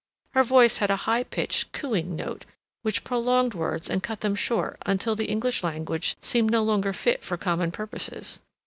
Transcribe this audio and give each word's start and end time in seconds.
Her 0.33 0.43
voice 0.43 0.77
had 0.79 0.89
a 0.89 0.95
high 1.05 1.21
pitched, 1.23 1.73
cooing 1.73 2.15
note, 2.15 2.43
which 2.81 3.03
prolonged 3.03 3.53
words 3.53 3.87
and 3.87 4.01
cut 4.01 4.21
them 4.21 4.33
short 4.33 4.79
until 4.83 5.13
the 5.13 5.27
English 5.29 5.61
language 5.63 6.15
seemed 6.21 6.49
no 6.49 6.63
longer 6.63 6.91
fit 6.91 7.23
for 7.23 7.37
common 7.37 7.69
purposes. 7.69 8.39